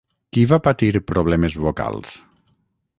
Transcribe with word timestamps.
Qui 0.37 0.45
va 0.51 0.57
patir 0.67 0.89
problemes 1.11 1.59
vocals? 1.67 2.17